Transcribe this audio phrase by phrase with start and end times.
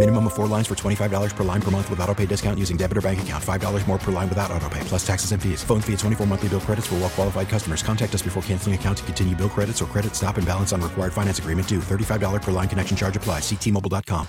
[0.00, 2.78] Minimum of four lines for $25 per line per month with auto pay discount using
[2.78, 3.44] debit or bank account.
[3.44, 5.62] $5 more per line without auto pay, plus taxes and fees.
[5.62, 7.82] Phone fee at 24 monthly bill credits for well qualified customers.
[7.82, 10.80] Contact us before canceling account to continue bill credits or credit stop and balance on
[10.80, 11.80] required finance agreement due.
[11.80, 13.42] $35 per line connection charge applies.
[13.42, 14.26] Ctmobile.com.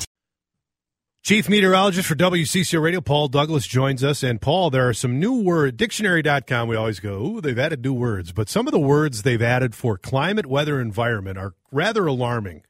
[1.24, 4.24] Chief meteorologist for WCCO Radio, Paul Douglas, joins us.
[4.24, 5.78] And Paul, there are some new words.
[5.78, 8.34] Dictionary.com, we always go, ooh, they've added new words.
[8.34, 12.64] But some of the words they've added for climate, weather, environment are rather alarming.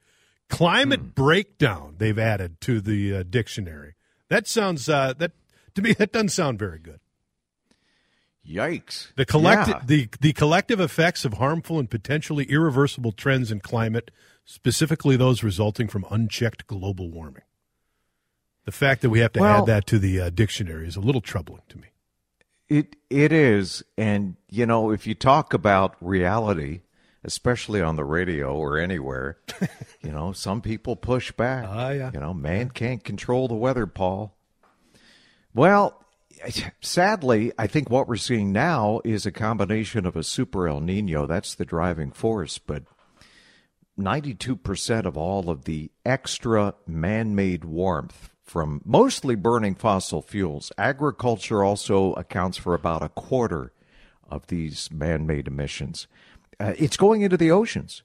[0.51, 1.07] Climate Hmm.
[1.07, 3.95] breakdown, they've added to the uh, dictionary.
[4.27, 5.31] That sounds, uh, that
[5.75, 6.99] to me, that doesn't sound very good.
[8.47, 9.13] Yikes.
[9.15, 9.81] The collective, Yeah.
[9.85, 14.09] the, the collective effects of harmful and potentially irreversible trends in climate,
[14.45, 17.43] specifically those resulting from unchecked global warming.
[18.65, 21.01] The fact that we have to Well- add that to the uh, dictionary is a
[21.01, 21.87] little troubling to me.
[22.67, 26.81] It it is, and you know, if you talk about reality,
[27.23, 29.37] especially on the radio or anywhere,
[30.01, 31.65] you know, some people push back.
[31.67, 32.11] Ah, yeah.
[32.13, 34.35] You know, man can't control the weather, Paul.
[35.53, 36.01] Well,
[36.81, 41.25] sadly, I think what we're seeing now is a combination of a super El Nino.
[41.27, 42.83] That's the driving force, but
[43.99, 50.71] 92% of all of the extra man made warmth from mostly burning fossil fuels.
[50.77, 53.71] Agriculture also accounts for about a quarter
[54.29, 56.07] of these man made emissions.
[56.59, 58.03] Uh, it's going into the oceans.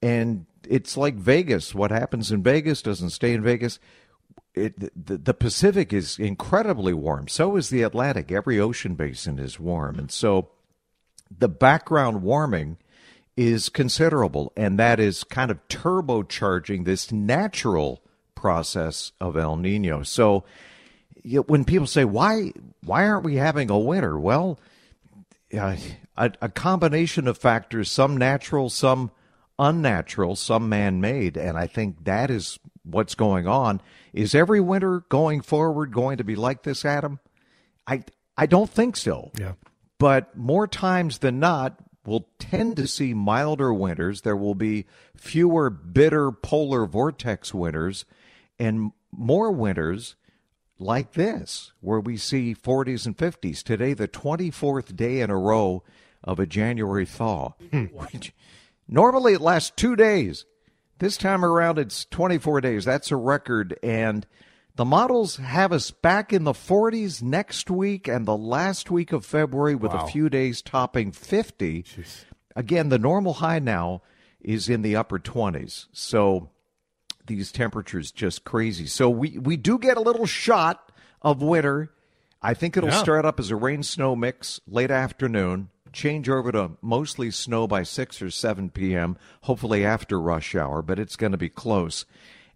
[0.00, 1.74] And it's like Vegas.
[1.74, 3.78] What happens in Vegas doesn't stay in Vegas.
[4.54, 7.28] It, the, the Pacific is incredibly warm.
[7.28, 8.30] So is the Atlantic.
[8.30, 9.98] Every ocean basin is warm.
[9.98, 10.50] And so
[11.36, 12.78] the background warming
[13.36, 18.02] is considerable, and that is kind of turbocharging this natural
[18.34, 20.02] process of El Nino.
[20.02, 20.44] So
[21.46, 22.52] when people say why
[22.84, 24.18] why aren't we having a winter?
[24.18, 24.58] Well,
[25.52, 25.78] a,
[26.40, 29.10] a combination of factors, some natural, some
[29.58, 33.80] unnatural, some man-made, and I think that is what's going on.
[34.12, 37.18] Is every winter going forward going to be like this, Adam?
[37.86, 38.04] I
[38.36, 39.54] I don't think so Yeah.
[39.98, 41.76] but more times than not,
[42.06, 44.20] we'll tend to see milder winters.
[44.20, 48.04] There will be fewer bitter polar vortex winters
[48.58, 50.14] and more winters
[50.78, 53.62] like this, where we see 40s and 50s.
[53.62, 55.82] Today, the 24th day in a row
[56.22, 57.54] of a January thaw.
[57.70, 57.84] Hmm.
[57.86, 58.32] which
[58.86, 60.44] normally it lasts two days.
[60.98, 62.84] This time around, it's 24 days.
[62.84, 63.78] That's a record.
[63.82, 64.26] And
[64.74, 69.24] the models have us back in the 40s next week and the last week of
[69.24, 71.84] February with a few days topping 50.
[72.56, 74.02] Again, the normal high now
[74.40, 75.86] is in the upper 20s.
[75.92, 76.50] So
[77.28, 78.86] these temperatures just crazy.
[78.86, 80.90] So we, we do get a little shot
[81.22, 81.92] of winter.
[82.42, 82.96] I think it'll Yeah.
[83.02, 87.82] start up as a rain snow mix late afternoon, change over to mostly snow by
[87.84, 92.04] 6 or 7 p.m., hopefully after rush hour, but it's going to be close.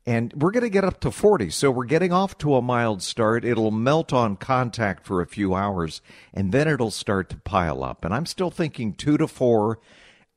[0.04, 1.50] And we're going to get up to 40.
[1.50, 3.44] So we're getting off to a mild start.
[3.44, 6.02] It'll melt on contact for a few hours,
[6.34, 8.04] and then it'll start to pile up.
[8.04, 9.78] And I'm still thinking 2 to 4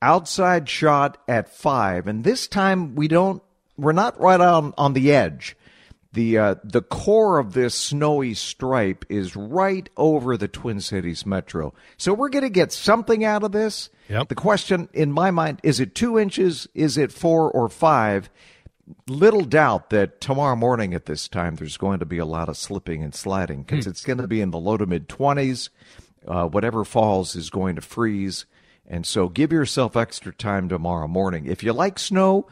[0.02, 3.42] outside shot at five, and this time we don't.
[3.76, 5.56] We're not right on on the edge.
[6.12, 11.74] The uh, the core of this snowy stripe is right over the Twin Cities metro,
[11.98, 13.90] so we're going to get something out of this.
[14.08, 14.28] Yep.
[14.28, 16.68] The question in my mind is: it two inches?
[16.74, 18.30] Is it four or five?
[19.08, 22.56] Little doubt that tomorrow morning at this time there's going to be a lot of
[22.56, 25.70] slipping and sliding because it's going to be in the low to mid 20s.
[26.26, 28.46] Uh, whatever falls is going to freeze.
[28.86, 31.46] And so give yourself extra time tomorrow morning.
[31.46, 32.46] If you like snow,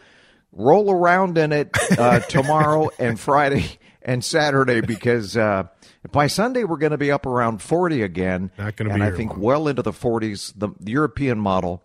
[0.54, 5.64] roll around in it uh, tomorrow and Friday and Saturday because uh,
[6.12, 8.50] by Sunday we're going to be up around 40 again.
[8.58, 9.40] Not gonna be and I think long.
[9.40, 10.52] well into the 40s.
[10.56, 11.82] The, the European model,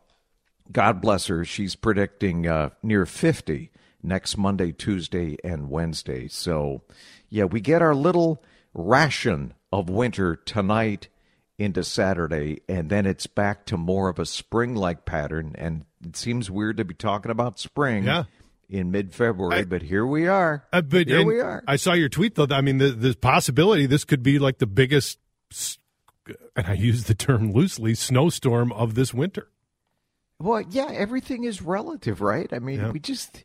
[0.72, 3.72] God bless her, she's predicting uh, near 50
[4.04, 6.28] next Monday, Tuesday, and Wednesday.
[6.28, 6.84] So,
[7.30, 8.44] yeah, we get our little
[8.74, 11.10] ration of winter tonight
[11.58, 15.54] into Saturday, and then it's back to more of a spring like pattern.
[15.58, 18.24] And it seems weird to be talking about spring Yeah.
[18.70, 20.64] In mid-February, but here we are.
[20.72, 21.64] Uh, but here we are.
[21.68, 22.48] I saw your tweet though.
[22.52, 25.18] I mean, the, the possibility this could be like the biggest,
[26.56, 29.48] and I use the term loosely, snowstorm of this winter.
[30.40, 32.52] Well, yeah, everything is relative, right?
[32.54, 32.92] I mean, Yeah.
[32.92, 33.44] we just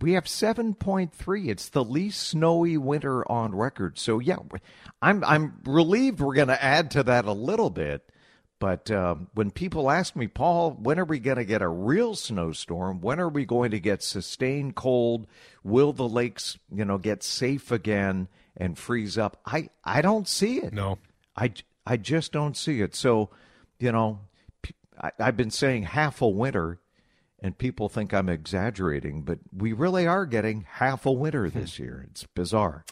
[0.00, 1.48] we have 7.3.
[1.48, 3.98] It's the least snowy winter on record.
[3.98, 4.38] So yeah,
[5.02, 8.10] I'm I'm relieved we're going to add to that a little bit.
[8.60, 12.14] But um, when people ask me, Paul, when are we going to get a real
[12.14, 13.00] snowstorm?
[13.00, 15.26] When are we going to get sustained cold?
[15.62, 19.38] Will the lakes, you know, get safe again and freeze up?
[19.44, 20.72] I I don't see it.
[20.72, 20.98] No.
[21.36, 21.52] I,
[21.84, 22.94] I just don't see it.
[22.94, 23.30] So,
[23.78, 24.20] you know,
[24.98, 26.78] I, I've been saying half a winter,
[27.40, 32.06] and people think I'm exaggerating, but we really are getting half a winter this year.
[32.10, 32.84] It's bizarre.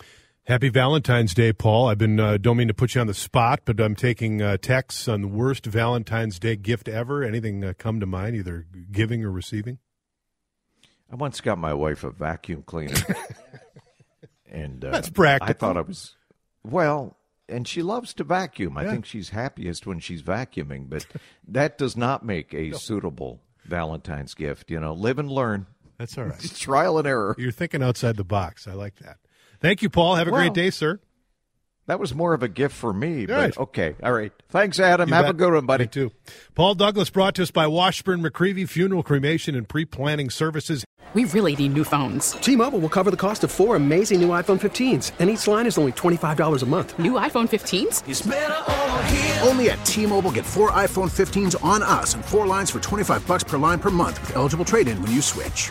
[0.44, 1.89] Happy Valentine's Day, Paul.
[1.89, 4.56] I've been uh, don't mean to put you on the spot, but I'm taking uh,
[4.56, 7.23] texts on the worst Valentine's Day gift ever.
[7.23, 9.79] Anything uh, come to mind, either giving or receiving?
[11.11, 12.94] I once got my wife a vacuum cleaner,
[14.50, 15.50] and uh, That's practical.
[15.50, 16.17] I thought I was
[16.65, 17.17] well,
[17.49, 18.77] and she loves to vacuum.
[18.77, 18.91] I Yeah.
[18.93, 21.06] think she's happiest when she's vacuuming, but
[21.47, 24.73] that does not make a suitable Valentine's gift.
[24.73, 25.67] You know, live and learn.
[25.99, 26.41] That's all right.
[26.56, 27.37] Trial and error.
[27.39, 28.67] You're thinking outside the box.
[28.67, 29.19] I like that.
[29.62, 30.17] Thank you, Paul.
[30.17, 31.00] Have a Well, great day, sir.
[31.87, 33.59] That was more of a gift for me, but Right.
[33.59, 33.94] okay.
[34.03, 34.32] All right.
[34.50, 35.09] Thanks, Adam.
[35.09, 35.85] You Have a good one, buddy.
[35.85, 36.12] Me too.
[36.55, 40.85] Paul Douglas brought to us by Washburn McReavy Funeral Cremation and Pre-Planning Services.
[41.14, 42.32] We really need new phones.
[42.32, 45.76] T-Mobile will cover the cost of four amazing new iPhone 15s, and each line is
[45.76, 46.99] only $25 a month.
[46.99, 49.47] New iPhone 15s?
[49.47, 53.44] Only at T-Mobile, get four iPhone 15s on us and four lines for 25 bucks
[53.44, 55.70] per line per month with eligible trade-in when you switch.